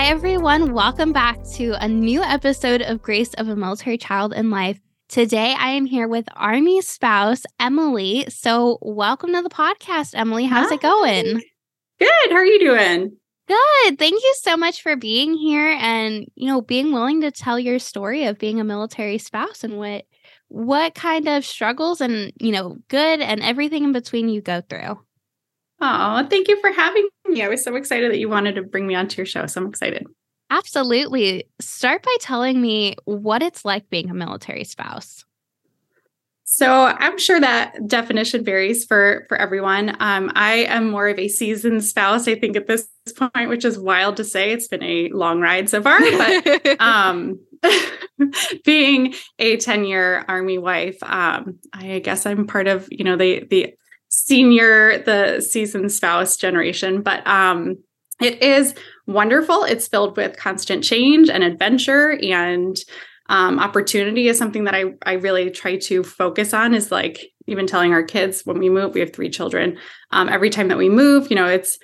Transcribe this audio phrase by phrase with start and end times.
[0.00, 0.72] Hi, everyone.
[0.72, 4.80] Welcome back to a new episode of Grace of a Military Child in Life.
[5.10, 8.24] Today, I am here with Army spouse, Emily.
[8.30, 10.46] So, welcome to the podcast, Emily.
[10.46, 10.76] How's Hi.
[10.76, 11.42] it going?
[11.98, 12.30] Good.
[12.30, 13.14] How are you doing?
[13.46, 13.98] Good.
[13.98, 17.78] Thank you so much for being here and, you know, being willing to tell your
[17.78, 20.06] story of being a military spouse and what
[20.48, 24.98] what kind of struggles and, you know, good and everything in between you go through.
[25.82, 27.42] Oh, thank you for having me.
[27.42, 29.46] I was so excited that you wanted to bring me onto your show.
[29.46, 30.06] So I'm excited.
[30.50, 31.44] Absolutely.
[31.60, 35.24] Start by telling me what it's like being a military spouse.
[36.52, 39.90] So I'm sure that definition varies for for everyone.
[40.00, 42.26] Um, I am more of a seasoned spouse.
[42.26, 45.70] I think at this point, which is wild to say, it's been a long ride
[45.70, 46.00] so far.
[46.00, 47.38] But um,
[48.64, 53.46] being a 10 year army wife, um, I guess I'm part of you know the
[53.48, 53.72] the
[54.10, 57.78] senior, the seasoned spouse generation, but um,
[58.20, 58.74] it is
[59.06, 59.64] wonderful.
[59.64, 62.76] It's filled with constant change and adventure and
[63.30, 67.66] um, opportunity is something that I, I really try to focus on is like even
[67.66, 69.78] telling our kids when we move, we have three children.
[70.10, 71.78] Um, every time that we move, you know, it's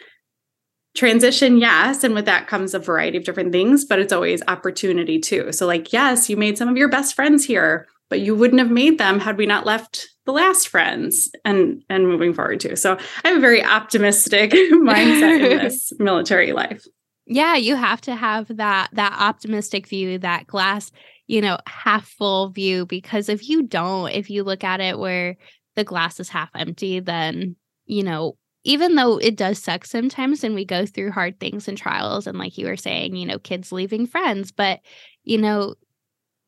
[0.97, 2.03] transition, yes.
[2.03, 5.53] And with that comes a variety of different things, but it's always opportunity too.
[5.53, 8.71] So, like, yes, you made some of your best friends here, but you wouldn't have
[8.71, 12.77] made them had we not left the last friends and and moving forward too.
[12.77, 16.85] So I have a very optimistic mindset in this military life.
[17.27, 20.93] Yeah, you have to have that that optimistic view, that glass,
[21.27, 25.37] you know, half full view because if you don't, if you look at it where
[25.75, 30.55] the glass is half empty, then, you know, even though it does suck sometimes and
[30.55, 33.73] we go through hard things and trials and like you were saying, you know, kids
[33.73, 34.81] leaving friends, but
[35.25, 35.75] you know,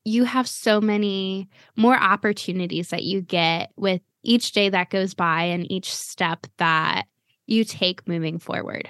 [0.05, 5.45] you have so many more opportunities that you get with each day that goes by
[5.45, 7.07] and each step that
[7.47, 8.89] you take moving forward.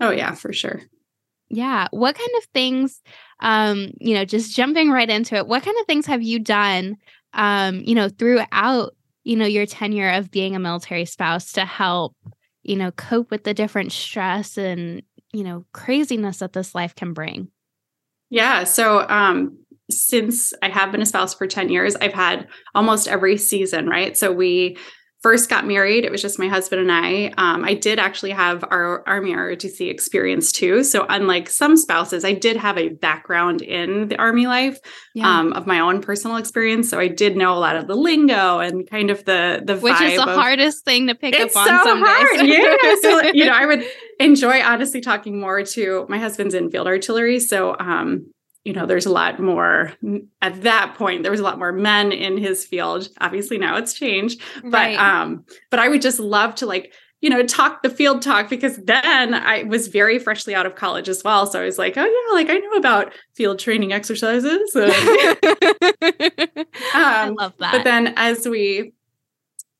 [0.00, 0.82] Oh yeah, for sure.
[1.50, 1.88] Yeah.
[1.90, 3.02] What kind of things,
[3.40, 6.96] um, you know, just jumping right into it, what kind of things have you done,
[7.32, 8.94] um, you know, throughout,
[9.24, 12.14] you know, your tenure of being a military spouse to help,
[12.62, 17.14] you know, cope with the different stress and, you know, craziness that this life can
[17.14, 17.48] bring?
[18.30, 18.64] Yeah.
[18.64, 19.58] So, um,
[19.90, 24.16] since I have been a spouse for 10 years, I've had almost every season, right?
[24.16, 24.76] So we
[25.20, 27.32] first got married, it was just my husband and I.
[27.36, 30.84] Um, I did actually have our Army ROTC experience too.
[30.84, 34.78] So, unlike some spouses, I did have a background in the Army life
[35.14, 35.40] yeah.
[35.40, 36.88] um, of my own personal experience.
[36.88, 40.00] So, I did know a lot of the lingo and kind of the the which
[40.00, 41.66] is the of, hardest thing to pick up on.
[41.66, 42.76] so some hard, yeah.
[43.02, 43.84] So, you know, I would
[44.20, 48.32] enjoy honestly talking more to my husband's in field artillery, so um,
[48.68, 49.94] you know, there's a lot more
[50.42, 53.08] at that point, there was a lot more men in his field.
[53.18, 54.42] Obviously now it's changed.
[54.62, 54.94] Right.
[54.94, 56.92] But um, but I would just love to like,
[57.22, 61.08] you know, talk the field talk because then I was very freshly out of college
[61.08, 61.46] as well.
[61.46, 64.76] So I was like, oh yeah, like I know about field training exercises.
[64.76, 64.90] um,
[66.92, 67.72] I love that.
[67.72, 68.92] But then as we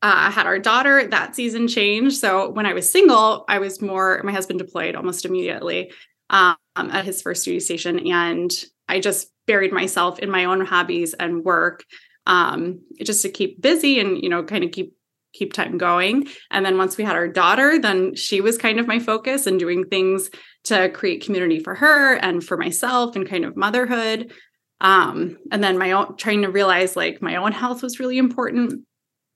[0.01, 2.17] uh, had our daughter, that season changed.
[2.17, 5.93] So when I was single, I was more, my husband deployed almost immediately
[6.31, 7.99] um, at his first duty station.
[8.11, 8.51] And
[8.89, 11.85] I just buried myself in my own hobbies and work
[12.27, 14.95] um, just to keep busy and you know kind of keep
[15.35, 16.27] keep time going.
[16.51, 19.59] And then once we had our daughter then she was kind of my focus and
[19.59, 20.31] doing things
[20.65, 24.33] to create community for her and for myself and kind of motherhood.
[24.81, 28.85] Um, and then my own trying to realize like my own health was really important.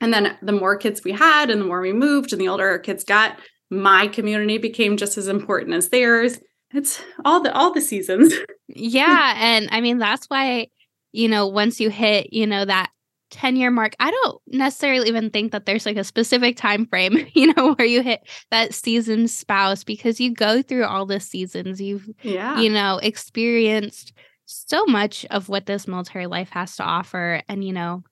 [0.00, 2.68] And then the more kids we had and the more we moved and the older
[2.68, 3.38] our kids got
[3.70, 6.38] my community became just as important as theirs
[6.74, 8.34] it's all the all the seasons.
[8.74, 10.68] Yeah and i mean that's why
[11.12, 12.90] you know once you hit you know that
[13.30, 17.26] 10 year mark i don't necessarily even think that there's like a specific time frame
[17.34, 18.20] you know where you hit
[18.50, 21.80] that season spouse because you go through all the seasons.
[21.82, 22.60] You've yeah.
[22.60, 24.14] you know experienced
[24.46, 28.02] so much of what this military life has to offer and you know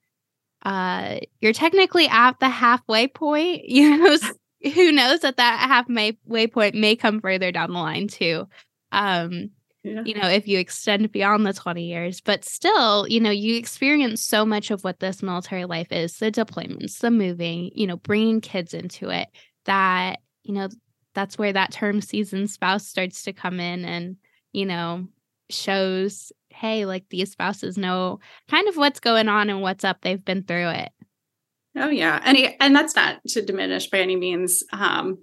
[0.64, 4.16] uh you're technically at the halfway point you know
[4.62, 8.46] who knows that that half halfway point may come further down the line too.
[8.92, 9.50] Um,
[9.82, 10.02] yeah.
[10.04, 14.22] you know, if you extend beyond the 20 years, but still, you know, you experience
[14.22, 18.40] so much of what this military life is the deployments, the moving, you know, bringing
[18.40, 19.28] kids into it
[19.64, 20.68] that, you know,
[21.14, 23.84] that's where that term season spouse starts to come in.
[23.84, 24.16] And,
[24.52, 25.06] you know,
[25.48, 29.98] shows, hey, like these spouses know kind of what's going on and what's up.
[30.00, 30.90] They've been through it.
[31.76, 34.64] Oh yeah, and and that's not to diminish by any means.
[34.72, 35.18] Um,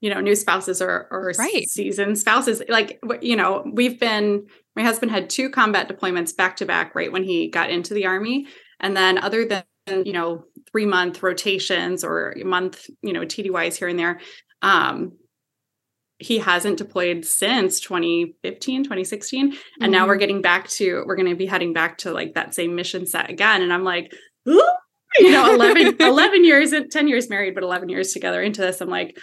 [0.00, 1.68] you know, new spouses or or right.
[1.68, 2.62] seasoned spouses.
[2.68, 4.46] Like you know, we've been.
[4.76, 8.06] My husband had two combat deployments back to back right when he got into the
[8.06, 8.46] army,
[8.80, 9.64] and then other than
[10.04, 14.20] you know three month rotations or month you know TDYs here and there,
[14.62, 15.12] um,
[16.18, 19.90] he hasn't deployed since 2015 2016 and mm-hmm.
[19.90, 20.20] now we're mm-hmm.
[20.20, 23.30] getting back to we're going to be heading back to like that same mission set
[23.30, 24.12] again and i'm like
[24.48, 24.60] Ooh!
[25.18, 28.80] You know 11 11 years and 10 years married but 11 years together into this
[28.80, 29.18] i'm like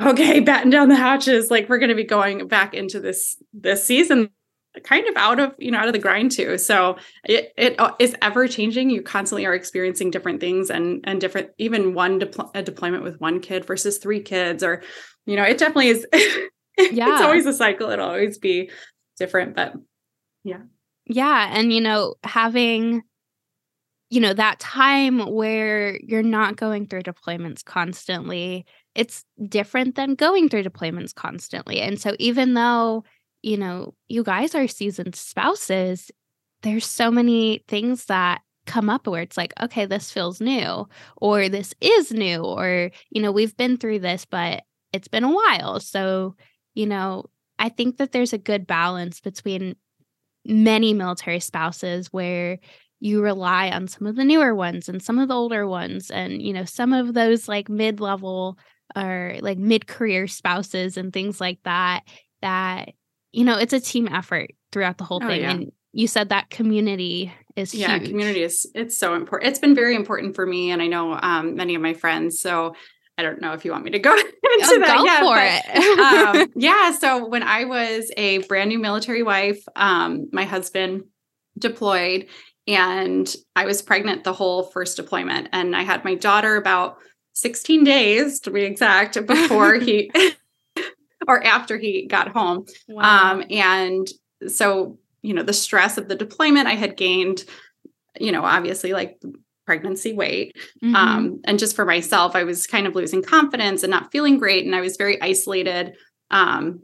[0.00, 1.50] okay batten down the hatches.
[1.50, 4.30] Like we're going to be going back into this this season
[4.84, 6.58] kind of out of you know out of the grind too.
[6.58, 8.90] So it, it uh, ever changing.
[8.90, 13.20] You constantly are experiencing different things and and different even one depl- a deployment with
[13.20, 14.82] one kid versus three kids or
[15.24, 17.14] you know it definitely is yeah.
[17.14, 17.90] it's always a cycle.
[17.90, 18.70] It'll always be
[19.18, 19.74] different but
[20.44, 20.60] yeah.
[21.06, 23.02] Yeah and you know having
[24.16, 28.64] you know that time where you're not going through deployments constantly
[28.94, 31.82] it's different than going through deployments constantly.
[31.82, 33.04] And so even though
[33.42, 36.10] you know you guys are seasoned spouses
[36.62, 41.50] there's so many things that come up where it's like okay this feels new or
[41.50, 44.62] this is new or you know we've been through this but
[44.94, 45.78] it's been a while.
[45.78, 46.36] So
[46.72, 47.26] you know
[47.58, 49.76] i think that there's a good balance between
[50.46, 52.58] many military spouses where
[53.00, 56.40] you rely on some of the newer ones and some of the older ones and
[56.40, 58.58] you know some of those like mid-level
[58.94, 62.02] or like mid-career spouses and things like that
[62.42, 62.90] that
[63.32, 65.50] you know it's a team effort throughout the whole oh, thing yeah.
[65.50, 68.10] and you said that community is yeah huge.
[68.10, 71.54] community is it's so important it's been very important for me and i know um,
[71.54, 72.74] many of my friends so
[73.18, 74.98] I don't know if you want me to go into oh, that.
[74.98, 76.44] Go for but, it.
[76.44, 76.90] um, yeah.
[76.92, 81.04] So when I was a brand new military wife, um, my husband
[81.58, 82.26] deployed
[82.66, 85.48] and I was pregnant the whole first deployment.
[85.52, 86.98] And I had my daughter about
[87.34, 90.10] 16 days to be exact before he
[91.28, 92.66] or after he got home.
[92.88, 93.32] Wow.
[93.32, 94.08] Um, and
[94.48, 97.44] so, you know, the stress of the deployment, I had gained,
[98.18, 99.20] you know, obviously like
[99.64, 100.56] pregnancy weight.
[100.82, 100.94] Mm-hmm.
[100.94, 104.64] Um, and just for myself, I was kind of losing confidence and not feeling great.
[104.64, 105.96] And I was very isolated.
[106.30, 106.82] Um,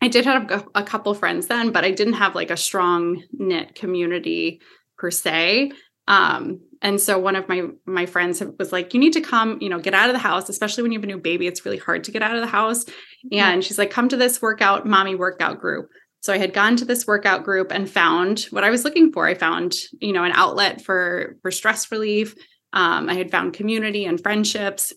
[0.00, 3.22] I did have a, a couple friends then, but I didn't have like a strong
[3.32, 4.60] knit community
[5.02, 5.72] per se.
[6.06, 9.68] Um, and so one of my my friends was like, "You need to come, you
[9.68, 11.46] know, get out of the house, especially when you have a new baby.
[11.46, 12.86] It's really hard to get out of the house."
[13.32, 15.88] And she's like, "Come to this workout, mommy workout group."
[16.20, 19.26] So I had gone to this workout group and found what I was looking for.
[19.26, 22.34] I found, you know, an outlet for for stress relief.
[22.72, 24.92] Um, I had found community and friendships,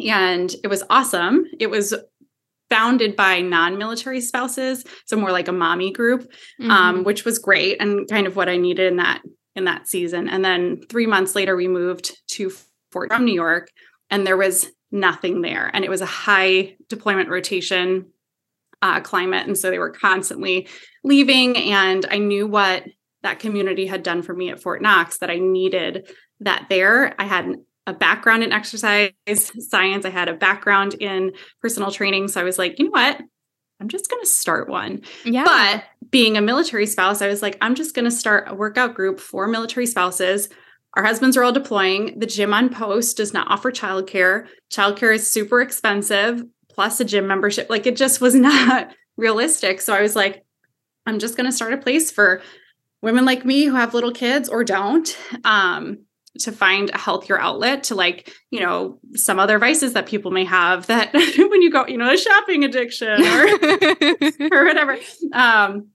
[0.00, 1.44] and it was awesome.
[1.60, 1.94] It was
[2.70, 6.28] founded by non-military spouses so more like a mommy group um,
[6.60, 6.70] mm-hmm.
[6.70, 9.22] um, which was great and kind of what i needed in that
[9.58, 10.28] in that season.
[10.28, 12.50] And then three months later we moved to
[12.90, 13.68] Fort Drum new york
[14.08, 15.70] and there was nothing there.
[15.74, 18.06] And it was a high deployment rotation
[18.80, 19.46] uh, climate.
[19.46, 20.68] And so they were constantly
[21.04, 21.58] leaving.
[21.58, 22.84] And i knew what
[23.22, 26.08] that community had done for me at fort knox that i needed
[26.40, 27.20] that there.
[27.20, 27.56] I had
[27.88, 30.04] a background in exercise science.
[30.04, 31.32] I had a background in
[31.62, 32.28] personal training.
[32.28, 33.18] So I was like, you know what?
[33.80, 35.02] I'm just going to start one.
[35.24, 35.44] Yeah.
[35.44, 38.94] But being a military spouse, I was like, I'm just going to start a workout
[38.94, 40.50] group for military spouses.
[40.94, 42.18] Our husbands are all deploying.
[42.18, 44.48] The gym on post does not offer childcare.
[44.70, 47.70] Childcare is super expensive, plus a gym membership.
[47.70, 49.80] Like it just was not realistic.
[49.80, 50.44] So I was like,
[51.06, 52.42] I'm just going to start a place for
[53.00, 55.16] women like me who have little kids or don't.
[55.44, 56.00] Um,
[56.40, 60.44] to find a healthier outlet to like you know some other vices that people may
[60.44, 63.46] have that when you go you know a shopping addiction or
[64.52, 64.98] or whatever.
[65.32, 65.88] Um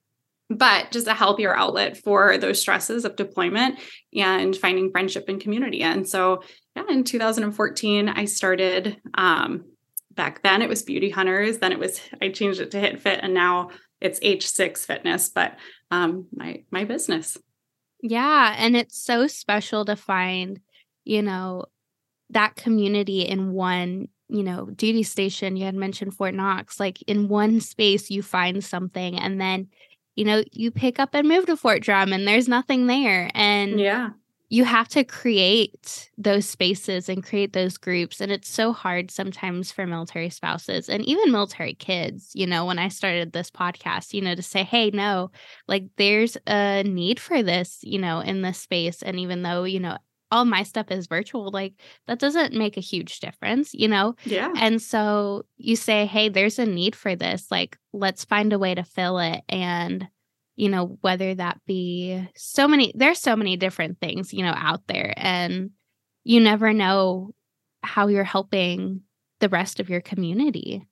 [0.50, 3.80] but just a healthier outlet for those stresses of deployment
[4.14, 5.82] and finding friendship and community.
[5.82, 6.44] And so
[6.76, 9.66] yeah in 2014 i started um
[10.12, 13.20] back then it was beauty hunters then it was i changed it to hit fit
[13.22, 13.70] and now
[14.02, 15.58] it's h6 fitness but
[15.92, 17.38] um my my business
[18.04, 18.54] yeah.
[18.58, 20.60] And it's so special to find,
[21.06, 21.66] you know,
[22.32, 25.56] that community in one, you know, duty station.
[25.56, 29.70] You had mentioned Fort Knox, like in one space, you find something and then,
[30.16, 33.32] you know, you pick up and move to Fort Drum and there's nothing there.
[33.34, 34.10] And yeah,
[34.54, 39.72] you have to create those spaces and create those groups and it's so hard sometimes
[39.72, 44.22] for military spouses and even military kids you know when i started this podcast you
[44.22, 45.32] know to say hey no
[45.68, 49.02] like there's a need for this you know in this space.
[49.02, 49.98] And even though you know
[50.32, 51.74] all my stuff is virtual like
[52.08, 54.16] that doesn't make a huge difference you know?
[54.26, 54.52] Yeah.
[54.58, 58.74] And so you say hey there's a need for this like let's find a way
[58.74, 59.42] to fill it.
[59.48, 60.08] And
[60.56, 64.82] you know, whether that be so many, there's so many different things, you know, out
[64.88, 65.14] there.
[65.18, 65.72] And
[66.24, 67.32] you never know
[67.82, 69.02] how you're helping
[69.40, 70.88] the rest of your community.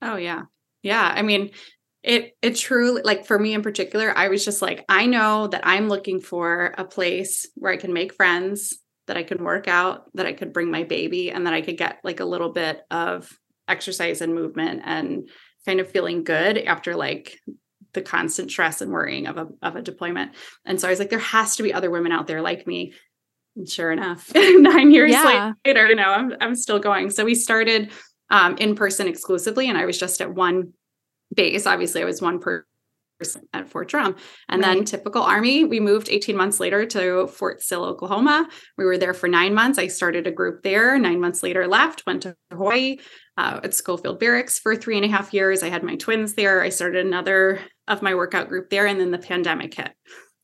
[0.00, 0.42] Oh, yeah.
[0.82, 1.12] Yeah.
[1.14, 1.50] I mean,
[2.02, 5.62] it it truly like for me in particular, I was just like, I know that
[5.64, 10.04] I'm looking for a place where I can make friends, that I can work out,
[10.14, 12.80] that I could bring my baby, and that I could get like a little bit
[12.90, 13.30] of
[13.68, 15.28] exercise and movement and
[15.64, 17.38] kind of feeling good after like
[17.94, 20.32] the constant stress and worrying of a of a deployment.
[20.64, 22.94] And so I was like, there has to be other women out there like me.
[23.56, 25.52] And sure enough, nine years yeah.
[25.64, 27.10] later, you know, I'm I'm still going.
[27.10, 27.90] So we started
[28.30, 30.72] um, in person exclusively, and I was just at one
[31.34, 31.66] base.
[31.66, 32.64] Obviously, I was one person
[33.52, 34.16] at Fort Drum.
[34.48, 34.74] And right.
[34.74, 38.48] then typical Army, we moved 18 months later to Fort Sill, Oklahoma.
[38.76, 39.78] We were there for nine months.
[39.78, 40.98] I started a group there.
[40.98, 42.98] Nine months later, left, went to Hawaii
[43.36, 45.62] uh, at Schofield Barracks for three and a half years.
[45.62, 46.62] I had my twins there.
[46.62, 48.86] I started another of my workout group there.
[48.86, 49.92] And then the pandemic hit.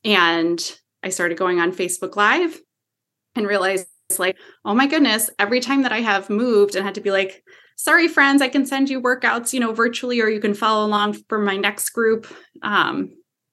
[0.03, 0.59] And
[1.03, 2.59] I started going on Facebook Live
[3.35, 7.01] and realized, like, oh my goodness, every time that I have moved and had to
[7.01, 7.43] be like,
[7.79, 11.13] sorry friends i can send you workouts you know virtually or you can follow along
[11.29, 12.27] for my next group
[12.61, 13.09] um,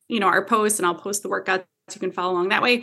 [0.09, 1.64] you know our posts and i'll post the workouts
[1.95, 2.83] you can follow along that way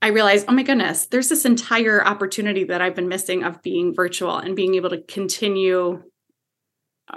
[0.00, 3.92] i realized oh my goodness there's this entire opportunity that i've been missing of being
[3.92, 6.00] virtual and being able to continue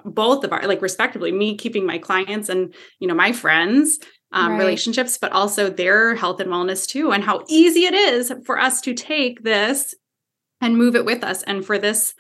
[0.03, 4.00] both of our like respectively me keeping my clients and you know my friends
[4.34, 4.60] um, right.
[4.60, 8.82] relationships but also their health and wellness too and how easy it is for us
[8.82, 9.96] to take this
[10.62, 12.13] and move it with us and for this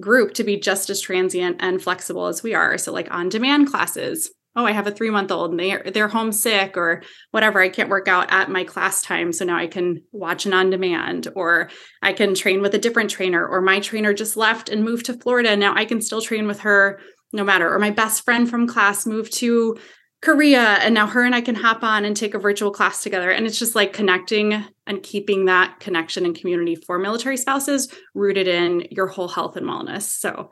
[0.00, 2.78] group to be just as transient and flexible as we are.
[2.78, 4.30] So like on demand classes.
[4.56, 7.60] Oh, I have a three month old and they're they're homesick or whatever.
[7.60, 9.32] I can't work out at my class time.
[9.32, 11.70] So now I can watch an on demand or
[12.02, 15.14] I can train with a different trainer or my trainer just left and moved to
[15.14, 15.56] Florida.
[15.56, 17.00] Now I can still train with her
[17.32, 17.72] no matter.
[17.72, 19.78] Or my best friend from class moved to
[20.22, 23.30] Korea and now her and I can hop on and take a virtual class together.
[23.30, 28.48] And it's just like connecting and keeping that connection and community for military spouses rooted
[28.48, 30.02] in your whole health and wellness.
[30.02, 30.50] So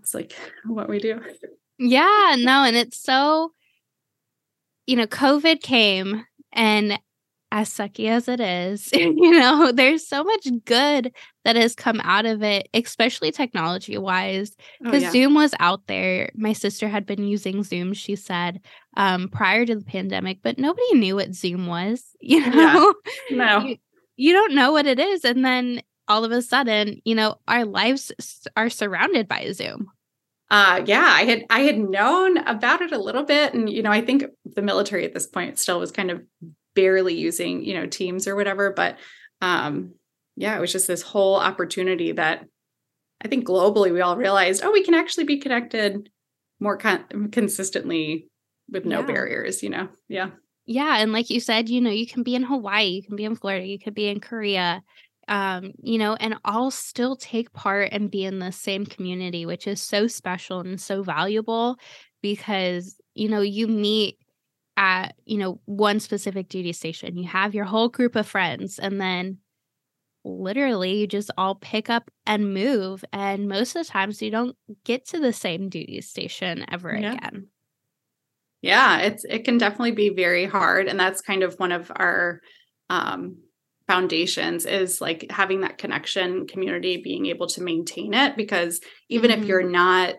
[0.00, 0.34] it's like
[0.64, 1.20] what we do.
[1.80, 3.52] Yeah, no, and it's so,
[4.86, 6.98] you know, COVID came and
[7.52, 11.12] as sucky as it is, you know, there's so much good
[11.44, 14.54] that has come out of it, especially technology wise.
[14.80, 15.10] Because oh, yeah.
[15.10, 16.30] Zoom was out there.
[16.34, 18.60] My sister had been using Zoom, she said,
[18.98, 22.04] um, prior to the pandemic, but nobody knew what Zoom was.
[22.22, 22.94] You know,
[23.30, 23.36] yeah.
[23.36, 23.76] no, you,
[24.16, 25.24] you don't know what it is.
[25.24, 28.12] And then all of a sudden, you know, our lives
[28.56, 29.88] are surrounded by Zoom.
[30.50, 33.92] Uh, yeah, I had I had known about it a little bit, and you know,
[33.92, 36.22] I think the military at this point still was kind of
[36.74, 38.96] barely using you know teams or whatever but
[39.40, 39.92] um
[40.36, 42.44] yeah it was just this whole opportunity that
[43.24, 46.08] i think globally we all realized oh we can actually be connected
[46.60, 48.28] more con- consistently
[48.70, 49.06] with no yeah.
[49.06, 50.30] barriers you know yeah
[50.66, 53.24] yeah and like you said you know you can be in hawaii you can be
[53.24, 54.82] in florida you could be in korea
[55.28, 59.66] um, you know, and all still take part and be in the same community, which
[59.66, 61.76] is so special and so valuable
[62.22, 64.18] because, you know, you meet
[64.76, 68.98] at you know one specific duty station you have your whole group of friends and
[68.98, 69.36] then
[70.24, 74.56] literally you just all pick up and move and most of the times you don't
[74.84, 77.12] get to the same duty station ever yeah.
[77.12, 77.46] again
[78.62, 82.40] yeah it's it can definitely be very hard and that's kind of one of our
[82.88, 83.36] um
[83.90, 89.42] foundations is like having that connection community being able to maintain it because even mm-hmm.
[89.42, 89.72] if you're mm-hmm.
[89.72, 90.14] not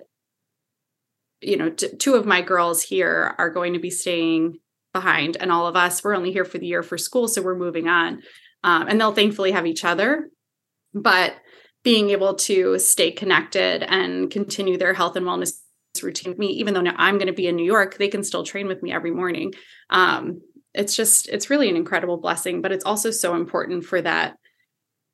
[1.42, 4.60] you know, t- two of my girls here are going to be staying
[4.94, 7.58] behind, and all of us, we're only here for the year for school, so we're
[7.58, 8.22] moving on.
[8.64, 10.30] Um, and they'll thankfully have each other.
[10.94, 11.34] But
[11.84, 15.54] being able to stay connected and continue their health and wellness
[16.02, 18.24] routine with me, even though now I'm going to be in New York, they can
[18.24, 19.54] still train with me every morning.
[19.90, 20.42] Um,
[20.74, 24.38] it's just, it's really an incredible blessing, but it's also so important for that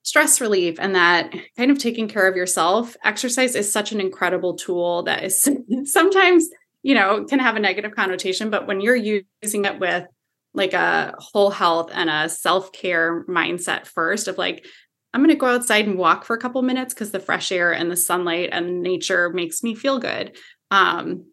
[0.03, 2.95] stress relief and that kind of taking care of yourself.
[3.03, 5.49] Exercise is such an incredible tool that is
[5.83, 6.49] sometimes,
[6.83, 10.05] you know, can have a negative connotation, but when you're using it with
[10.53, 14.65] like a whole health and a self-care mindset first of like
[15.13, 17.73] I'm going to go outside and walk for a couple minutes because the fresh air
[17.73, 20.37] and the sunlight and nature makes me feel good.
[20.69, 21.25] Um,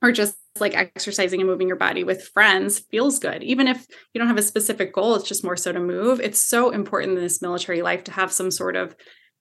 [0.00, 3.42] or just like exercising and moving your body with friends feels good.
[3.42, 6.20] Even if you don't have a specific goal, it's just more so to move.
[6.20, 8.94] It's so important in this military life to have some sort of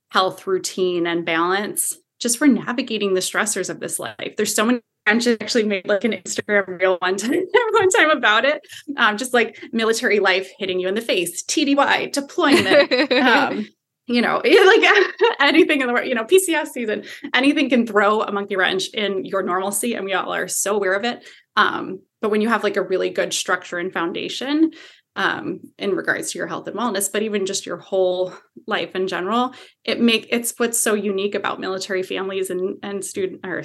[0.09, 4.33] health routine and balance just for navigating the stressors of this life.
[4.37, 7.31] There's so many I actually made like an Instagram reel one time,
[7.71, 8.61] one time about it.
[8.97, 13.11] Um, just like military life hitting you in the face, TDY, deployment.
[13.13, 13.67] um,
[14.07, 18.31] you know, like anything in the world, you know, PCS season, anything can throw a
[18.31, 19.93] monkey wrench in your normalcy.
[19.93, 21.27] And we all are so aware of it.
[21.55, 24.71] Um, but when you have like a really good structure and foundation,
[25.17, 28.33] um, in regards to your health and wellness, but even just your whole
[28.67, 33.43] life in general, it make it's what's so unique about military families and and student
[33.43, 33.63] or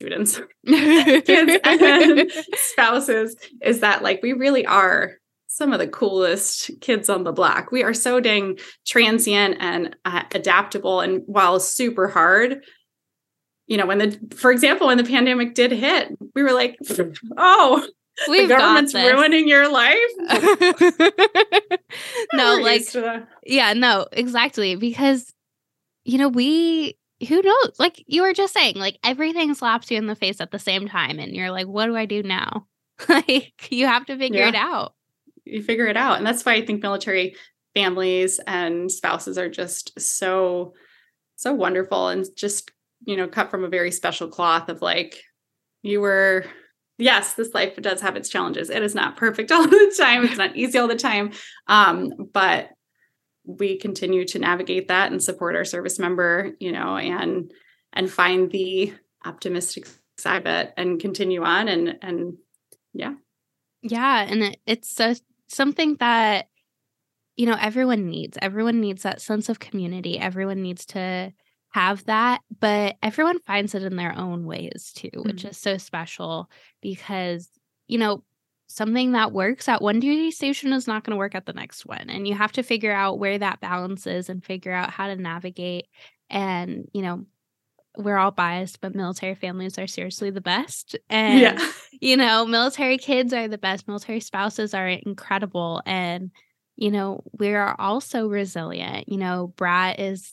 [0.00, 5.18] students, kids and spouses is that like we really are
[5.56, 7.72] some of the coolest kids on the block.
[7.72, 12.62] We are so dang transient and uh, adaptable, and while super hard,
[13.66, 16.76] you know, when the, for example, when the pandemic did hit, we were like,
[17.38, 17.86] oh,
[18.28, 19.96] We've the government's ruining your life.
[22.32, 22.82] no, like,
[23.44, 24.74] yeah, no, exactly.
[24.74, 25.32] Because,
[26.04, 26.96] you know, we,
[27.28, 27.72] who knows?
[27.78, 30.88] Like you were just saying, like everything slaps you in the face at the same
[30.88, 31.18] time.
[31.18, 32.66] And you're like, what do I do now?
[33.08, 34.48] like you have to figure yeah.
[34.48, 34.94] it out.
[35.46, 36.18] You figure it out.
[36.18, 37.36] And that's why I think military
[37.74, 40.74] families and spouses are just so,
[41.36, 42.70] so wonderful and just,
[43.04, 45.22] you know, cut from a very special cloth of like,
[45.82, 46.46] you were
[46.98, 48.70] yes, this life does have its challenges.
[48.70, 50.24] It is not perfect all the time.
[50.24, 51.32] It's not easy all the time.
[51.66, 52.70] Um, but
[53.44, 57.52] we continue to navigate that and support our service member, you know, and
[57.92, 58.92] and find the
[59.24, 59.86] optimistic
[60.18, 62.36] side of it and continue on and and
[62.92, 63.14] yeah.
[63.82, 64.22] Yeah.
[64.22, 65.16] And it, it's a,
[65.48, 66.46] something that
[67.36, 68.38] you know everyone needs.
[68.40, 70.18] Everyone needs that sense of community.
[70.18, 71.32] Everyone needs to
[71.76, 75.28] have that, but everyone finds it in their own ways too, mm-hmm.
[75.28, 76.48] which is so special
[76.80, 77.50] because,
[77.86, 78.24] you know,
[78.66, 81.84] something that works at one duty station is not going to work at the next
[81.84, 82.08] one.
[82.08, 85.16] And you have to figure out where that balance is and figure out how to
[85.16, 85.86] navigate.
[86.30, 87.26] And, you know,
[87.96, 90.96] we're all biased, but military families are seriously the best.
[91.08, 91.72] And, yeah.
[92.00, 93.88] you know, military kids are the best.
[93.88, 95.82] Military spouses are incredible.
[95.86, 96.30] And,
[96.76, 99.08] you know, we are also resilient.
[99.08, 100.32] You know, Brat is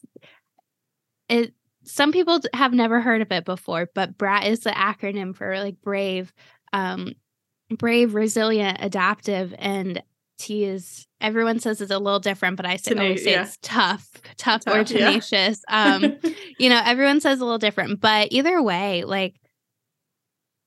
[1.30, 1.54] it
[1.86, 5.82] some people have never heard of it before, but BRAT is the acronym for like
[5.82, 6.32] brave,
[6.72, 7.14] um,
[7.70, 10.02] brave, resilient, adaptive, and
[10.38, 13.44] T is everyone says it's a little different, but I say, always say yeah.
[13.44, 15.64] it's tough, tough, tough or tenacious.
[15.70, 15.96] Yeah.
[15.96, 16.18] um,
[16.60, 19.40] you know, everyone says a little different, but either way, like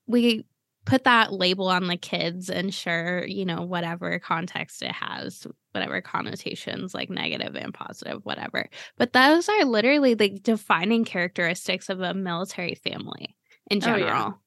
[0.06, 0.46] we
[0.86, 6.00] put that label on the kids and sure, you know, whatever context it has, whatever
[6.00, 8.68] connotations, like negative and positive, whatever.
[8.96, 13.36] But those are literally the defining characteristics of a military family
[13.68, 14.38] in general.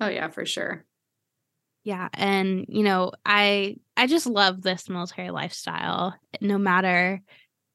[0.00, 0.84] Oh, yeah, oh, yeah for sure.
[1.82, 7.20] Yeah, and you know, I I just love this military lifestyle no matter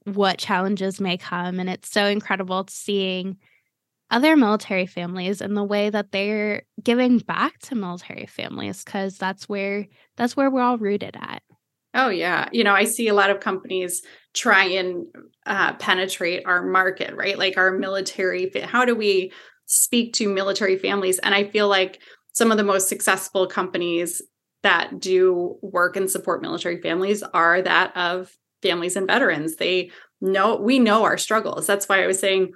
[0.04, 3.38] what challenges may come and it's so incredible seeing
[4.12, 9.48] other military families and the way that they're giving back to military families because that's
[9.48, 11.44] where that's where we're all rooted at.
[11.94, 12.50] Oh yeah.
[12.52, 14.02] You know i see a lot of companies
[14.34, 15.06] try and
[15.46, 17.38] uh, penetrate our market right?
[17.38, 19.32] Like our military how do we
[19.66, 21.20] speak to military families?
[21.20, 22.02] And i feel like
[22.34, 24.22] some of the most successful companies
[24.64, 29.90] that do work and support military families are that of families and veterans they
[30.22, 32.52] know we know our struggles that's why i was saying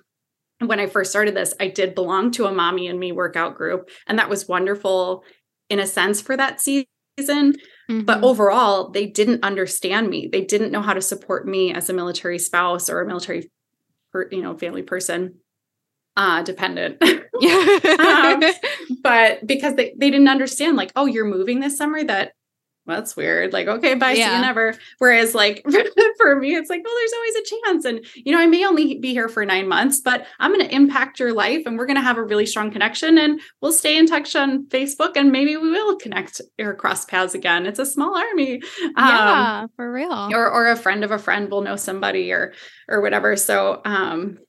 [0.67, 3.89] when I first started this, I did belong to a mommy and me workout group.
[4.07, 5.23] And that was wonderful
[5.69, 6.87] in a sense for that season.
[7.17, 8.01] Mm-hmm.
[8.01, 10.29] But overall, they didn't understand me.
[10.31, 13.49] They didn't know how to support me as a military spouse or a military,
[14.31, 15.39] you know, family person,
[16.15, 17.02] uh, dependent.
[17.04, 18.43] um,
[19.04, 22.34] but because they, they didn't understand, like, oh, you're moving this summer, that
[22.86, 23.54] that's weird.
[23.54, 24.30] Like, okay, bye, yeah.
[24.30, 24.76] see you never.
[24.97, 25.63] Whereas, like,
[26.17, 27.86] for me, it's like, well, there's always a chance.
[27.86, 30.76] And, you know, I may only be here for nine months, but I'm going to
[30.76, 33.17] impact your life and we're going to have a really strong connection.
[33.17, 37.34] And we'll stay in touch on Facebook and maybe we will connect or cross paths
[37.34, 37.65] again.
[37.65, 38.62] It's a small army.
[38.97, 40.30] Yeah, um, for real.
[40.34, 42.54] Or, or a friend of a friend will know somebody or,
[42.89, 43.38] or whatever.
[43.38, 44.39] So, um,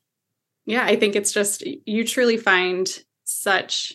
[0.66, 2.88] yeah, I think it's just, you truly find
[3.24, 3.94] such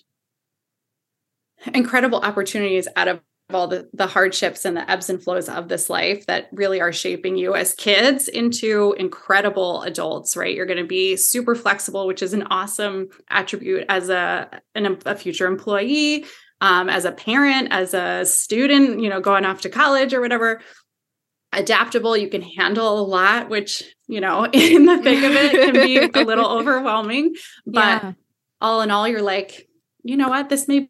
[1.73, 5.89] incredible opportunities out of all the, the hardships and the ebbs and flows of this
[5.89, 10.55] life that really are shaping you as kids into incredible adults right?
[10.55, 15.15] You're going to be super flexible which is an awesome attribute as a an, a
[15.15, 16.25] future employee
[16.61, 20.61] um, as a parent as a student you know going off to college or whatever.
[21.51, 25.73] Adaptable you can handle a lot which you know in the thick of it can
[25.73, 27.33] be a little overwhelming
[27.65, 28.13] but yeah.
[28.59, 29.69] all in all you're like
[30.03, 30.89] you know what this may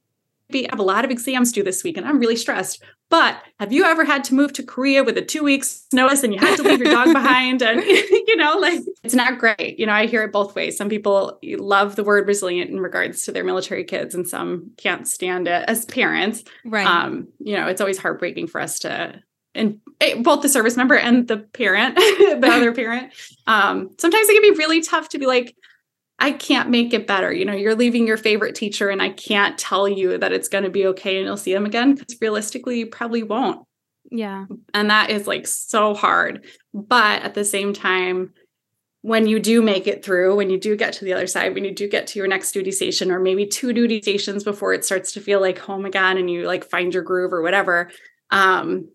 [0.50, 2.82] be, I have a lot of exams due this week and I'm really stressed.
[3.10, 6.32] But have you ever had to move to Korea with a two weeks notice and
[6.32, 7.64] you had to leave your dog behind?
[7.64, 9.80] And, you know, like it's not great.
[9.80, 10.78] You know, I hear it both ways.
[10.78, 15.08] Some people love the word resilient in regards to their military kids and some can't
[15.08, 16.44] stand it as parents.
[16.64, 16.86] Right.
[16.86, 19.24] Um, you know, it's always heartbreaking for us to
[19.56, 23.14] and eh, both the service member and the parent, the other parent.
[23.48, 25.56] Um, sometimes it can be really tough to be like,
[26.20, 27.32] I can't make it better.
[27.32, 30.66] You know, you're leaving your favorite teacher, and I can't tell you that it's going
[30.66, 33.66] to be okay and you'll see them again because realistically, you probably won't.
[34.12, 34.46] Yeah.
[34.74, 36.46] And that is like so hard.
[36.74, 38.34] But at the same time,
[39.02, 41.64] when you do make it through, when you do get to the other side, when
[41.64, 44.84] you do get to your next duty station, or maybe two duty stations before it
[44.84, 47.90] starts to feel like home again and you like find your groove or whatever,
[48.32, 48.90] um,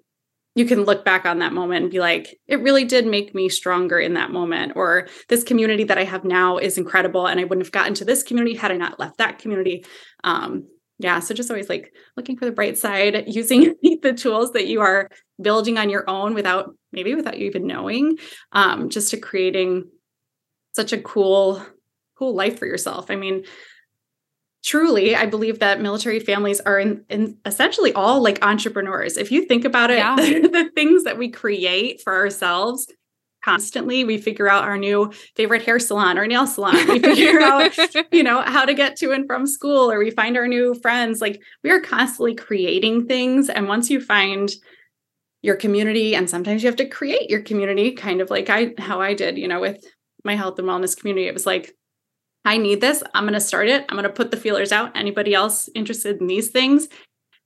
[0.54, 3.48] you can look back on that moment and be like, it really did make me
[3.48, 4.72] stronger in that moment.
[4.76, 7.26] Or this community that I have now is incredible.
[7.26, 9.84] And I wouldn't have gotten to this community had I not left that community.
[10.22, 11.18] Um, yeah.
[11.18, 15.08] So just always like looking for the bright side, using the tools that you are
[15.42, 18.18] building on your own without maybe without you even knowing,
[18.52, 19.90] um, just to creating
[20.72, 21.64] such a cool,
[22.16, 23.10] cool life for yourself.
[23.10, 23.44] I mean,
[24.64, 29.16] truly i believe that military families are in, in, essentially all like entrepreneurs.
[29.16, 30.16] If you think about it yeah.
[30.16, 32.86] the, the things that we create for ourselves
[33.44, 36.74] constantly we figure out our new favorite hair salon or nail salon.
[36.88, 37.76] We figure out
[38.12, 41.20] you know how to get to and from school or we find our new friends.
[41.20, 44.50] Like we are constantly creating things and once you find
[45.42, 49.02] your community and sometimes you have to create your community kind of like i how
[49.02, 49.84] i did you know with
[50.24, 51.74] my health and wellness community it was like
[52.44, 53.02] I need this.
[53.14, 53.84] I'm going to start it.
[53.88, 54.96] I'm going to put the feelers out.
[54.96, 56.88] Anybody else interested in these things?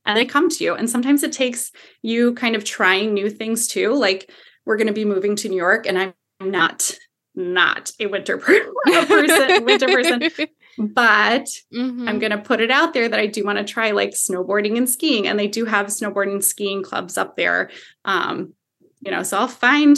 [0.04, 0.74] And they come to you.
[0.74, 1.70] And sometimes it takes
[2.02, 3.94] you kind of trying new things too.
[3.94, 4.30] Like
[4.64, 6.90] we're going to be moving to New York, and I'm not
[7.34, 10.20] not a winter person, winter person,
[10.78, 12.08] but mm-hmm.
[12.08, 14.76] I'm going to put it out there that I do want to try like snowboarding
[14.76, 17.70] and skiing, and they do have snowboarding and skiing clubs up there.
[18.04, 18.54] Um,
[19.00, 19.96] you know, so I'll find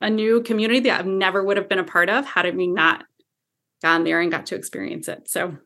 [0.00, 3.04] a new community that I never would have been a part of had I not
[3.82, 5.28] gone there and got to experience it.
[5.28, 5.56] So,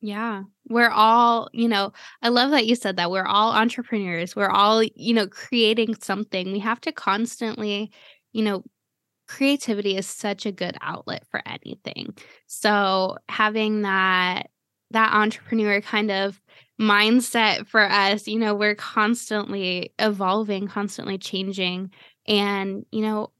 [0.00, 3.10] yeah, we're all, you know, I love that you said that.
[3.10, 4.36] We're all entrepreneurs.
[4.36, 6.52] We're all, you know, creating something.
[6.52, 7.90] We have to constantly,
[8.32, 8.64] you know,
[9.26, 12.14] creativity is such a good outlet for anything.
[12.46, 14.50] So, having that
[14.90, 16.40] that entrepreneur kind of
[16.80, 21.90] mindset for us, you know, we're constantly evolving, constantly changing
[22.26, 23.30] and, you know,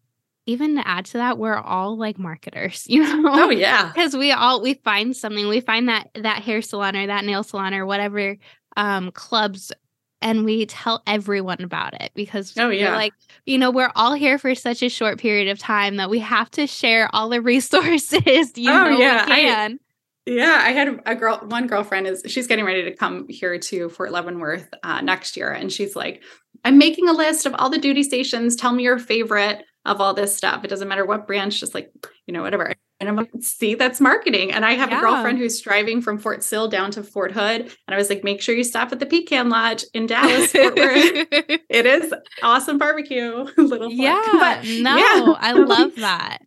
[0.46, 3.30] even to add to that, we're all like marketers, you know?
[3.33, 3.90] Oh yeah.
[3.92, 7.42] Because we all we find something, we find that that hair salon or that nail
[7.42, 8.37] salon or whatever
[8.76, 9.72] um clubs
[10.20, 13.12] and we tell everyone about it because oh yeah like
[13.46, 16.50] you know we're all here for such a short period of time that we have
[16.50, 19.26] to share all the resources you oh, know yeah.
[19.26, 19.78] we can I,
[20.26, 21.38] yeah, I had a girl.
[21.48, 25.50] One girlfriend is she's getting ready to come here to Fort Leavenworth uh, next year,
[25.50, 26.22] and she's like,
[26.64, 28.57] "I'm making a list of all the duty stations.
[28.57, 30.64] Tell me your favorite of all this stuff.
[30.64, 31.92] It doesn't matter what branch, just like,
[32.27, 32.75] you know, whatever.
[33.01, 34.53] And I'm like, see, that's marketing.
[34.53, 34.99] And I have yeah.
[34.99, 37.61] a girlfriend who's driving from Fort Sill down to Fort Hood.
[37.61, 40.77] And I was like, make sure you stop at the Pecan Lodge in Dallas, Fort
[40.77, 41.27] Worth.
[41.68, 43.47] it is awesome barbecue.
[43.57, 44.23] Little Yeah.
[44.33, 45.35] But, no, yeah.
[45.38, 46.38] I love that.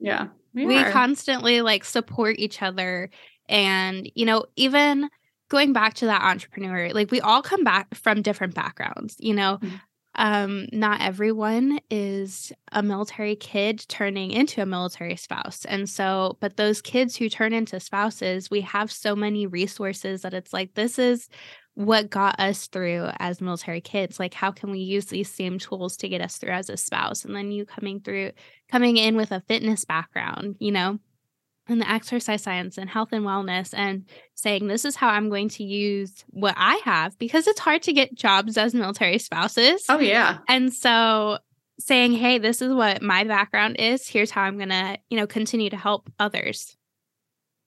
[0.00, 0.28] Yeah.
[0.54, 3.10] We, we constantly like support each other.
[3.48, 5.10] And, you know, even
[5.50, 9.58] going back to that entrepreneur, like we all come back from different backgrounds, you know.
[9.60, 9.76] Mm-hmm
[10.18, 15.64] um, not everyone is a military kid turning into a military spouse.
[15.64, 20.34] And so, but those kids who turn into spouses, we have so many resources that
[20.34, 21.28] it's like, this is
[21.74, 24.18] what got us through as military kids.
[24.18, 27.24] Like, how can we use these same tools to get us through as a spouse?
[27.24, 28.32] And then you coming through,
[28.68, 30.98] coming in with a fitness background, you know,
[31.68, 34.04] and the exercise science and health and wellness and
[34.34, 37.92] saying this is how I'm going to use what I have because it's hard to
[37.92, 39.84] get jobs as military spouses.
[39.88, 40.38] Oh yeah.
[40.48, 41.38] And so
[41.78, 44.08] saying, "Hey, this is what my background is.
[44.08, 46.76] Here's how I'm going to, you know, continue to help others."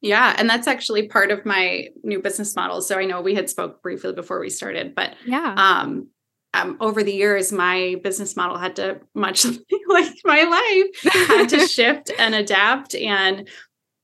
[0.01, 2.81] Yeah, and that's actually part of my new business model.
[2.81, 5.53] So I know we had spoke briefly before we started, but yeah.
[5.55, 6.07] Um
[6.53, 9.45] um, over the years, my business model had to, much
[9.87, 12.93] like my life, had to shift and adapt.
[12.93, 13.47] And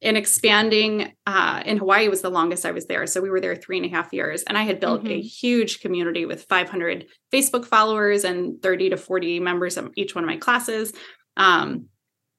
[0.02, 3.08] in expanding uh, in Hawaii was the longest I was there.
[3.08, 4.44] So we were there three and a half years.
[4.44, 5.14] And I had built mm-hmm.
[5.14, 10.24] a huge community with 500 Facebook followers and 30 to 40 members of each one
[10.24, 10.94] of my classes.
[11.36, 11.88] Um,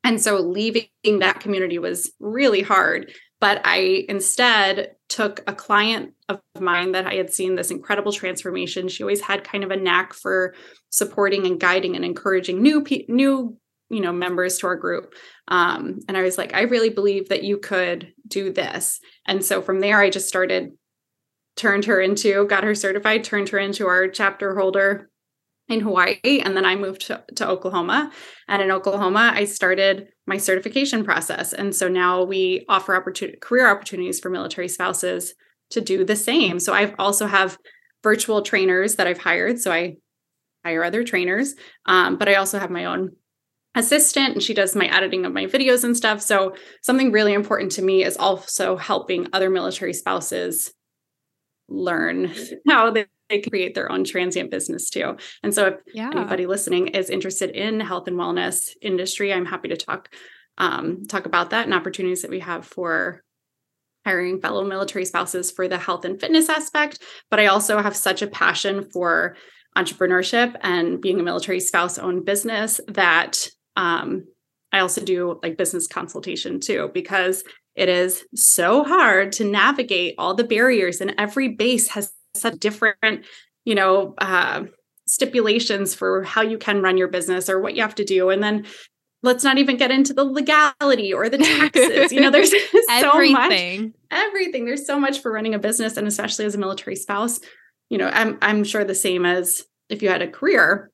[0.05, 3.13] and so leaving that community was really hard.
[3.41, 8.89] But I instead took a client of mine that I had seen this incredible transformation.
[8.89, 10.55] She always had kind of a knack for
[10.91, 13.57] supporting and guiding and encouraging new new
[13.91, 15.15] you know members to our group.
[15.49, 19.01] Um, and i was like i really believe that you could do this.
[19.27, 20.73] And so from there i just started
[21.57, 25.11] turned her into got her certified turned her into our chapter holder
[25.69, 28.13] in hawaii and then i moved to, to oklahoma.
[28.47, 31.53] And in oklahoma i started my certification process.
[31.53, 35.35] And so now we offer opportunity career opportunities for military spouses
[35.71, 36.61] to do the same.
[36.61, 37.59] So i also have
[38.03, 39.59] virtual trainers that i've hired.
[39.61, 39.97] So i
[40.65, 41.55] hire other trainers.
[41.87, 43.13] Um, but I also have my own
[43.75, 46.21] assistant and she does my editing of my videos and stuff.
[46.21, 50.73] So something really important to me is also helping other military spouses
[51.69, 52.33] learn
[52.69, 55.17] how they, they create their own transient business too.
[55.43, 56.11] And so if yeah.
[56.11, 60.09] anybody listening is interested in health and wellness industry, I'm happy to talk
[60.61, 63.23] um, talk about that and opportunities that we have for
[64.05, 67.01] hiring fellow military spouses for the health and fitness aspect.
[67.31, 69.37] But I also have such a passion for
[69.77, 74.25] entrepreneurship and being a military spouse owned business that um,
[74.73, 80.35] I also do like business consultation too, because it is so hard to navigate all
[80.35, 83.25] the barriers, and every base has such different,
[83.65, 84.65] you know, uh,
[85.07, 88.31] stipulations for how you can run your business or what you have to do.
[88.31, 88.67] And then
[89.23, 92.13] let's not even get into the legality or the taxes.
[92.13, 92.51] you know, there's
[93.01, 94.65] so much everything.
[94.65, 97.39] There's so much for running a business, and especially as a military spouse.
[97.91, 100.91] You know, I'm I'm sure the same as if you had a career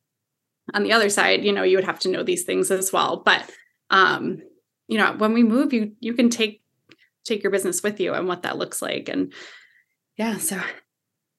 [0.73, 3.23] on the other side, you know, you would have to know these things as well.
[3.25, 3.51] But
[3.91, 4.43] um,
[4.89, 6.63] you know, when we move, you you can take
[7.25, 9.09] take your business with you and what that looks like.
[9.09, 9.33] And
[10.17, 10.61] yeah, so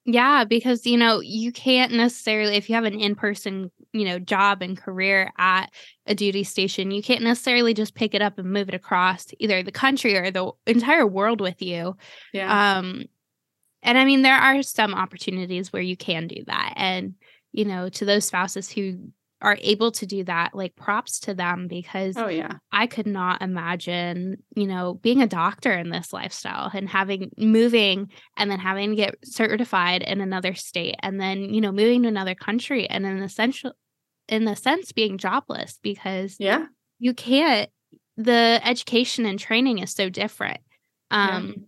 [0.06, 4.62] yeah, because you know, you can't necessarily if you have an in-person, you know, job
[4.62, 5.72] and career at
[6.06, 9.64] a duty station, you can't necessarily just pick it up and move it across either
[9.64, 11.98] the country or the entire world with you.
[12.34, 12.78] Yeah.
[12.78, 13.06] Um
[13.82, 16.74] and I mean there are some opportunities where you can do that.
[16.76, 17.16] And
[17.56, 21.68] you know, to those spouses who are able to do that, like props to them
[21.68, 22.54] because oh yeah.
[22.72, 28.12] I could not imagine, you know, being a doctor in this lifestyle and having moving
[28.38, 32.10] and then having to get certified in another state and then, you know, moving to
[32.10, 33.74] another country and in essential
[34.28, 36.66] in the sense being jobless because yeah,
[37.00, 37.70] you can't
[38.18, 40.60] the education and training is so different.
[41.12, 41.64] Um yeah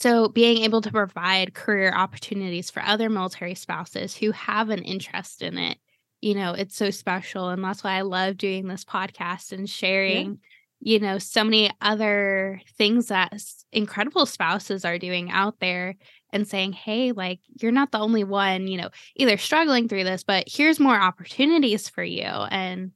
[0.00, 5.42] so, being able to provide career opportunities for other military spouses who have an interest
[5.42, 5.76] in it,
[6.22, 7.50] you know, it's so special.
[7.50, 10.38] And that's why I love doing this podcast and sharing,
[10.80, 10.92] yeah.
[10.92, 13.34] you know, so many other things that
[13.72, 15.96] incredible spouses are doing out there
[16.32, 20.24] and saying, hey, like, you're not the only one, you know, either struggling through this,
[20.24, 22.24] but here's more opportunities for you.
[22.24, 22.92] And,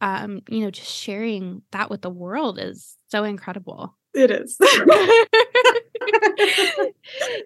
[0.00, 3.96] um, you know, just sharing that with the world is so incredible.
[4.14, 4.56] It is.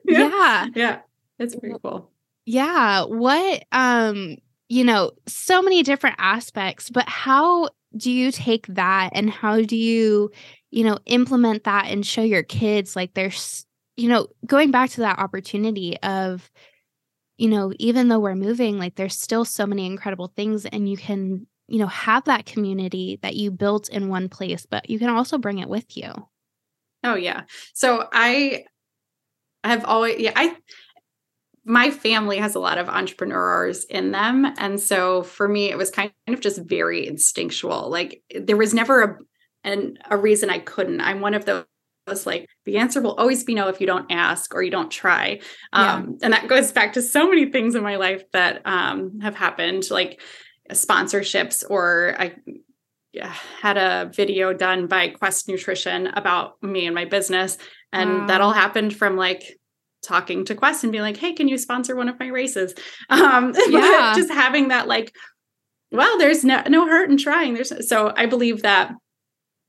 [0.05, 0.66] yeah.
[0.75, 0.99] yeah.
[1.38, 2.11] It's pretty cool.
[2.47, 3.05] Yeah.
[3.05, 4.37] What um,
[4.68, 9.77] you know, so many different aspects, but how do you take that and how do
[9.77, 10.31] you,
[10.71, 13.64] you know, implement that and show your kids like there's,
[13.97, 16.51] you know, going back to that opportunity of
[17.38, 20.97] you know, even though we're moving, like there's still so many incredible things and you
[20.97, 25.09] can, you know, have that community that you built in one place, but you can
[25.09, 26.12] also bring it with you.
[27.04, 27.42] Oh yeah.
[27.74, 28.64] So I
[29.64, 30.56] have always yeah, I
[31.64, 35.90] my family has a lot of entrepreneurs in them and so for me it was
[35.90, 37.90] kind of just very instinctual.
[37.90, 39.18] Like there was never a
[39.64, 41.00] and a reason I couldn't.
[41.00, 41.66] I'm one of those
[42.24, 45.40] like the answer will always be no if you don't ask or you don't try
[45.74, 46.24] um, yeah.
[46.24, 49.90] and that goes back to so many things in my life that um, have happened
[49.90, 50.20] like
[50.72, 52.34] sponsorships or i
[53.22, 57.59] had a video done by Quest Nutrition about me and my business.
[57.92, 58.26] And wow.
[58.26, 59.59] that all happened from like
[60.02, 62.74] talking to Quest and being like, hey, can you sponsor one of my races?
[63.11, 64.12] Um, yeah.
[64.14, 65.14] just having that like,
[65.90, 67.54] well, there's no no hurt in trying.
[67.54, 68.92] There's so I believe that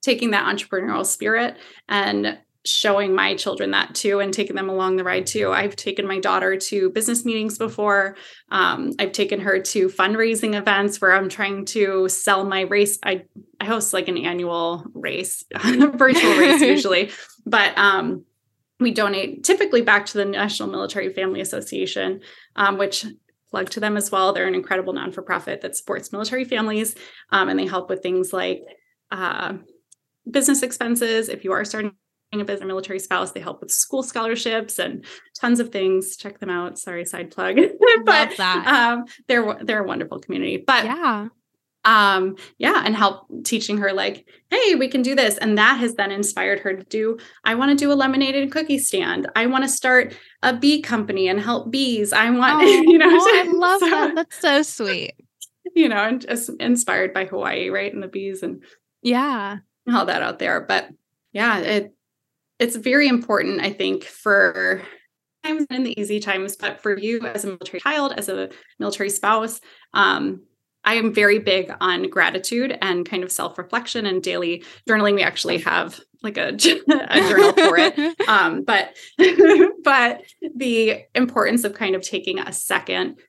[0.02, 1.58] taking that entrepreneurial spirit
[1.88, 2.38] and
[2.70, 5.52] showing my children that too and taking them along the ride too.
[5.52, 8.16] I've taken my daughter to business meetings before.
[8.50, 13.00] Um, I've taken her to fundraising events where I'm trying to sell my race.
[13.04, 13.24] I,
[13.60, 17.12] I host like an annual race, virtual race usually,
[17.46, 18.26] but um,
[18.80, 22.22] we donate typically back to the National Military Family Association,
[22.56, 23.06] um, which
[23.50, 24.32] plug to them as well.
[24.32, 26.96] They're an incredible non for profit that supports military families
[27.32, 28.62] um, and they help with things like
[29.12, 29.54] uh,
[30.30, 31.30] business expenses.
[31.30, 31.94] If you are starting
[32.32, 33.32] a military spouse.
[33.32, 35.06] They help with school scholarships and
[35.40, 36.16] tons of things.
[36.16, 36.78] Check them out.
[36.78, 37.58] Sorry, side plug.
[38.06, 40.58] but um, they're they're a wonderful community.
[40.58, 41.28] But yeah.
[41.86, 45.38] Um, yeah, and help teaching her like, hey, we can do this.
[45.38, 48.52] And that has then inspired her to do, I want to do a lemonade and
[48.52, 49.30] cookie stand.
[49.34, 50.14] I want to start
[50.44, 52.12] a bee company and help bees.
[52.12, 54.16] I want, oh, you know, oh, I love so, that.
[54.16, 55.14] That's so sweet.
[55.76, 57.94] You know, and just inspired by Hawaii, right?
[57.94, 58.64] And the bees and
[59.04, 60.62] yeah, all that out there.
[60.62, 60.90] But
[61.32, 61.94] yeah, it
[62.60, 64.84] it's very important, I think, for
[65.44, 69.10] times in the easy times, but for you as a military child, as a military
[69.10, 69.62] spouse,
[69.94, 70.42] um,
[70.84, 75.16] I am very big on gratitude and kind of self reflection and daily journaling.
[75.16, 78.96] We actually have like a, a journal for it, um, but
[79.84, 80.22] but
[80.56, 83.20] the importance of kind of taking a second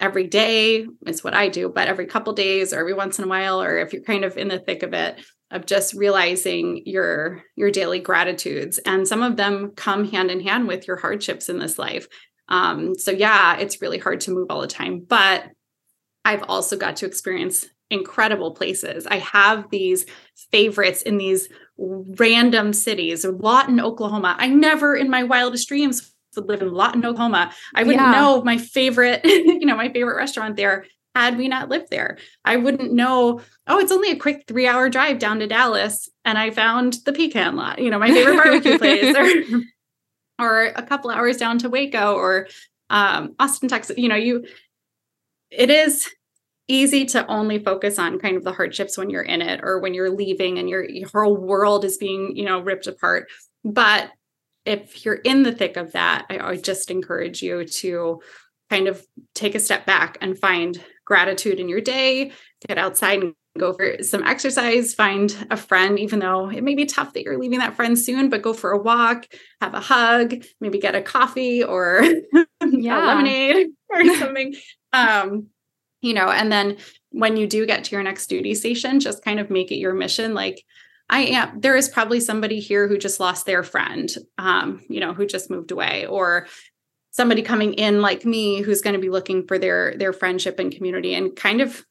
[0.00, 3.28] every day is what I do, but every couple days or every once in a
[3.28, 5.20] while, or if you're kind of in the thick of it,
[5.52, 8.78] of just realizing your your daily gratitudes.
[8.78, 12.08] And some of them come hand in hand with your hardships in this life.
[12.48, 15.44] Um, so yeah it's really hard to move all the time but
[16.24, 19.06] i've also got to experience incredible places.
[19.06, 20.06] I have these
[20.50, 23.24] favorites in these random cities.
[23.24, 24.34] Lawton oklahoma.
[24.38, 27.52] I never in my wildest dreams would live in lawton oklahoma.
[27.74, 28.12] I wouldn't yeah.
[28.12, 32.18] know my favorite you know my favorite restaurant there had we not lived there.
[32.44, 36.08] I wouldn't know, oh, it's only a quick three hour drive down to Dallas.
[36.24, 39.62] And I found the Pecan Lodge, you know, my favorite barbecue place, or,
[40.44, 42.48] or a couple hours down to Waco or
[42.90, 43.98] um, Austin, Texas.
[43.98, 44.44] You know, you,
[45.50, 46.08] it is
[46.68, 49.92] easy to only focus on kind of the hardships when you're in it or when
[49.92, 53.28] you're leaving and your, your whole world is being, you know, ripped apart.
[53.64, 54.10] But
[54.64, 58.20] if you're in the thick of that, I, I just encourage you to
[58.70, 62.32] kind of take a step back and find gratitude in your day,
[62.66, 66.86] get outside and go for some exercise, find a friend, even though it may be
[66.86, 69.26] tough that you're leaving that friend soon, but go for a walk,
[69.60, 72.02] have a hug, maybe get a coffee or
[72.66, 72.96] yeah.
[72.96, 74.54] lemonade or something.
[74.94, 75.48] um,
[76.00, 76.78] you know, and then
[77.10, 79.92] when you do get to your next duty station, just kind of make it your
[79.92, 80.32] mission.
[80.32, 80.64] Like,
[81.10, 85.12] I am, there is probably somebody here who just lost their friend, um, you know,
[85.12, 86.46] who just moved away, or
[87.12, 90.74] somebody coming in like me who's going to be looking for their their friendship and
[90.74, 91.84] community and kind of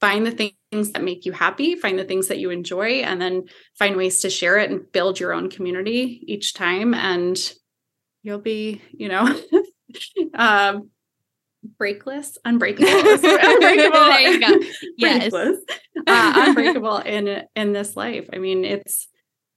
[0.00, 3.44] find the things that make you happy find the things that you enjoy and then
[3.78, 6.94] find ways to share it and build your own community each time.
[6.94, 7.38] And
[8.22, 9.22] you'll be you know
[10.34, 10.90] um
[11.80, 12.88] breakless unbreakable.
[12.88, 13.60] Unbreakable.
[13.60, 14.66] There you go.
[14.96, 15.32] Yes.
[15.32, 15.52] Uh,
[16.06, 18.28] unbreakable in in this life.
[18.32, 19.08] I mean it's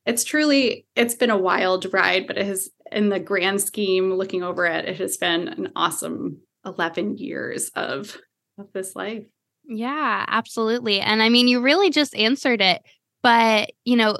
[0.06, 4.44] it's truly it's been a wild ride but it has in the grand scheme, looking
[4.44, 8.18] over it, it has been an awesome 11 years of,
[8.58, 9.26] of this life.
[9.68, 11.00] Yeah, absolutely.
[11.00, 12.82] And I mean, you really just answered it.
[13.24, 14.18] But, you know,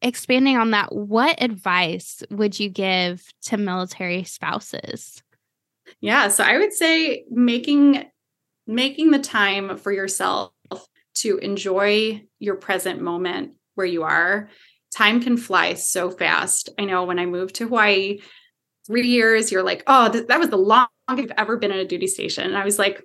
[0.00, 5.22] expanding on that, what advice would you give to military spouses?
[6.00, 8.04] Yeah, so I would say making
[8.66, 10.52] making the time for yourself
[11.14, 14.48] to enjoy your present moment where you are
[14.94, 16.70] time can fly so fast.
[16.78, 18.20] I know when I moved to Hawaii,
[18.86, 21.86] three years, you're like, oh, th- that was the longest I've ever been at a
[21.86, 22.44] duty station.
[22.44, 23.04] And I was like,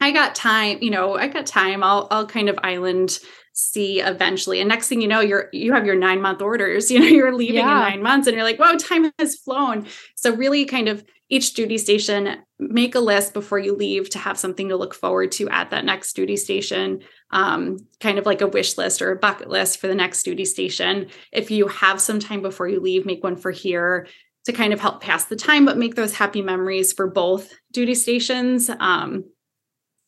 [0.00, 1.82] I got time, you know, I got time.
[1.82, 3.18] I'll I'll kind of island
[3.52, 4.60] see eventually.
[4.60, 6.90] And next thing you know, you're you have your nine month orders.
[7.00, 7.84] You know, you're leaving yeah.
[7.84, 9.86] in nine months, and you're like, whoa, time has flown.
[10.16, 14.36] So really, kind of each duty station, make a list before you leave to have
[14.36, 17.00] something to look forward to at that next duty station.
[17.30, 20.44] Um, kind of like a wish list or a bucket list for the next duty
[20.44, 21.08] station.
[21.30, 24.08] If you have some time before you leave, make one for here
[24.46, 27.94] to kind of help pass the time, but make those happy memories for both duty
[27.94, 28.68] stations.
[28.80, 29.24] Um,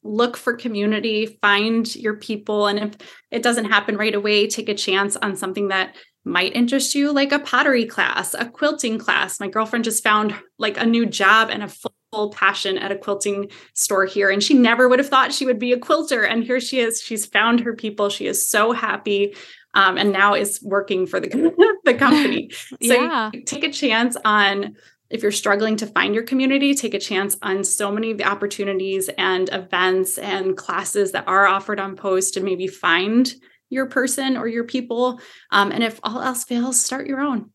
[0.04, 2.66] look for community, find your people.
[2.66, 2.94] And if
[3.30, 7.32] it doesn't happen right away, take a chance on something that might interest you, like
[7.32, 9.40] a pottery class, a quilting class.
[9.40, 13.50] My girlfriend just found like a new job and a full passion at a quilting
[13.74, 14.30] store here.
[14.30, 16.22] And she never would have thought she would be a quilter.
[16.22, 17.00] And here she is.
[17.00, 18.08] She's found her people.
[18.08, 19.34] She is so happy.
[19.74, 21.28] Um, and now is working for the,
[21.84, 22.50] the company.
[22.82, 23.30] So yeah.
[23.46, 24.76] take a chance on
[25.12, 28.25] if you're struggling to find your community, take a chance on so many of the
[28.25, 33.33] opportunities and events and classes that are offered on post and maybe find
[33.68, 35.20] your person or your people.
[35.51, 37.51] Um, and if all else fails, start your own.